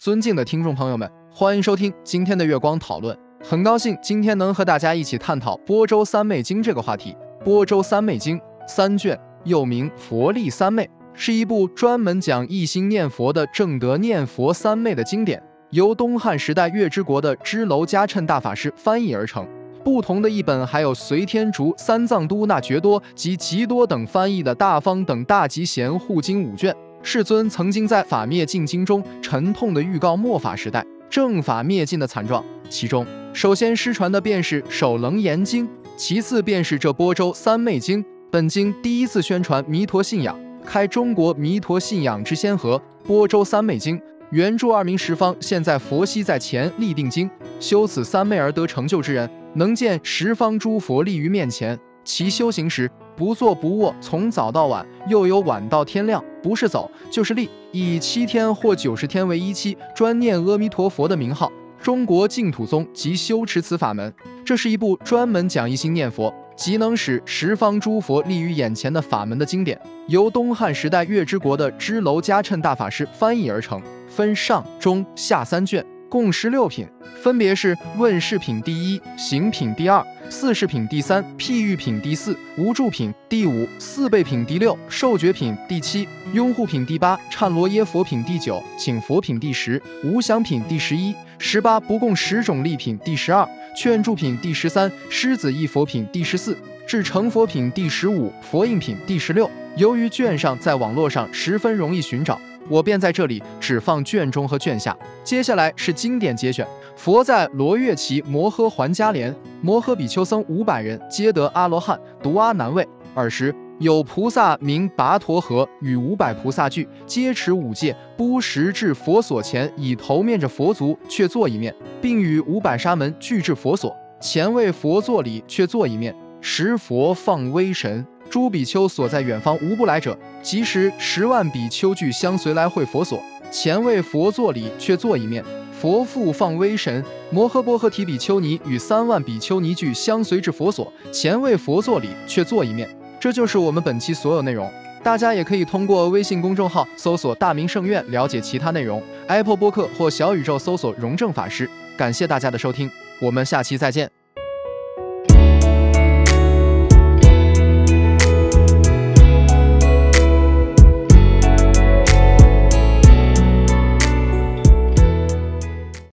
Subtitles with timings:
[0.00, 3.14] 尊敬的听众朋友们，欢迎收听今天的月光讨论。
[3.44, 7.14] 很高兴今天能和大家一起探讨《波州三昧经》这个话题。
[7.44, 19.46] 《波州三昧经》三卷，又名《佛力三昧》，是一部专门讲一心念佛的正德念佛三昧的经典，由东汉时代月之国的支娄迦谶大法师翻译而成。
[19.84, 26.74] 不同的译本还有隋天竺、三藏都那觉多及吉多等翻译的《大方等大吉贤护经》五卷。
[27.02, 38.04] 世尊曾经在《法灭尽经》中沉痛地预告末法时代正法灭尽的惨状，其中首先失传的便是《首楞严经》，其次便是这波州三昧经。
[38.30, 42.80] 本经第一次宣传弥陀信仰，开中国弥陀信仰之先河。
[43.04, 47.28] 波州三昧经原著二明十方，现在佛悉在前立定经，
[47.58, 51.76] 修此三昧而得成就之人，能见十方诸佛立于面前。
[52.04, 61.50] 其修行时不坐不卧，从早到晚，又有晚到天亮，不是走就是立，以七天或九十天为一期，专念阿弥陀佛的名号。
[61.80, 64.12] 中国净土宗即修持此法门。
[64.44, 75.84] 这是一部专门讲一心念佛，即能使十方诸佛立于眼前的法门的经典，由东汉时代月之国的支娄迦谶大法师翻译而成，分上、中、下三卷。
[76.10, 76.86] 共十六品，
[77.22, 99.48] 分别是问世品第一、行品第二、四世品第三、譬喻品第四、无助品第五、四倍品第六、受觉品第七、拥护品第八、忏罗耶佛品第九、请佛品第十、无想品第十一、十八不共十种利品第十二、劝助品第十三、狮子一佛品第十四、至成佛品第十五、佛印品第十六。
[99.76, 102.40] 由于卷上在网络上十分容易寻找。
[102.68, 104.96] 我便在这里只放卷中和卷下。
[105.24, 106.66] 接下来是经典节选：
[106.96, 112.86] 佛在罗月齐摩诃环迦连，摩诃比丘僧五百人，皆得阿罗汉，独阿难畏。
[113.14, 126.14] 尔时有菩萨名跋陀河，与五百菩萨俱，皆持五戒，不时至佛所前，以头面着佛足，却坐一面，并与五百沙门俱至佛所前，为佛作礼，却坐一面。
[126.40, 128.06] 时佛放威神。
[128.30, 133.20] 诸比丘所在远方无不来者，即时十万比丘俱相随来会佛所
[133.50, 135.44] 前为佛作礼，却坐一面。
[135.72, 142.88] 佛父放威神，摩诃波诃提比丘尼与三万比丘尼俱相随至佛所前为佛作礼，却坐一面。
[143.18, 144.70] 这就是我们本期所有内容。
[145.02, 149.02] 大家也可以通过微信公众号搜索“大明圣院”了解其他内容。
[149.26, 151.68] Apple 播客或小宇宙搜索“荣正法师”。
[151.96, 154.19] 感谢大家的收听，我们下期再见。